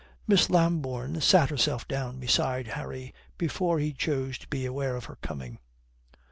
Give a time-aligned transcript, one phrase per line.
[0.25, 5.17] Miss Lambourne sat herself down beside Harry before he chose to be aware of her
[5.17, 5.59] coming.